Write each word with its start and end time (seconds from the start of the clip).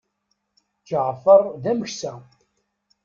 Ǧeɛfer 0.87 1.41
d 1.61 1.63
ameksa. 1.71 2.13